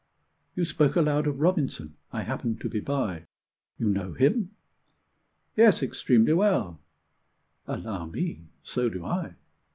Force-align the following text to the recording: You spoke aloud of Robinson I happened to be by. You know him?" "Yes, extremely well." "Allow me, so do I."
You 0.55 0.65
spoke 0.65 0.95
aloud 0.95 1.27
of 1.27 1.39
Robinson 1.41 1.95
I 2.11 2.23
happened 2.23 2.59
to 2.61 2.69
be 2.69 2.79
by. 2.79 3.27
You 3.77 3.87
know 3.89 4.13
him?" 4.13 4.49
"Yes, 5.55 5.83
extremely 5.83 6.33
well." 6.33 6.79
"Allow 7.67 8.07
me, 8.07 8.47
so 8.63 8.89
do 8.89 9.05
I." 9.05 9.35